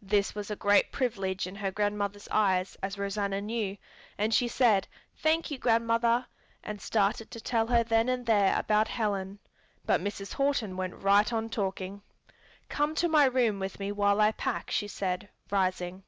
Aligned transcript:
This 0.00 0.34
was 0.34 0.50
a 0.50 0.56
great 0.56 0.90
privilege 0.90 1.46
in 1.46 1.56
her 1.56 1.70
grandmother's 1.70 2.26
eyes, 2.30 2.78
as 2.82 2.96
Rosanna 2.96 3.42
knew, 3.42 3.76
and 4.16 4.32
she 4.32 4.48
said, 4.48 4.88
"Thank 5.18 5.50
you, 5.50 5.58
grandmother," 5.58 6.24
and 6.64 6.80
started 6.80 7.30
to 7.30 7.42
tell 7.42 7.66
her 7.66 7.84
then 7.84 8.08
and 8.08 8.24
there 8.24 8.58
about 8.58 8.88
Helen. 8.88 9.38
But 9.84 10.00
Mrs. 10.00 10.32
Horton 10.32 10.78
went 10.78 10.94
right 10.94 11.30
on 11.30 11.50
talking. 11.50 12.00
"Come 12.70 12.94
to 12.94 13.08
my 13.10 13.26
room 13.26 13.58
with 13.58 13.78
me 13.78 13.92
while 13.92 14.18
I 14.18 14.32
pack," 14.32 14.70
she 14.70 14.88
said, 14.88 15.28
rising. 15.50 16.04